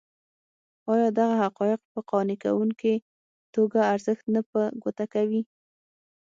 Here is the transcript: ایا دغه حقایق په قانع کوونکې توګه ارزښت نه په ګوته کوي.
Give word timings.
ایا 0.91 1.07
دغه 1.17 1.35
حقایق 1.43 1.81
په 1.91 1.99
قانع 2.09 2.37
کوونکې 2.43 2.93
توګه 3.55 3.79
ارزښت 3.93 4.25
نه 4.35 4.41
په 4.49 4.59
ګوته 4.83 5.05
کوي. 5.13 5.41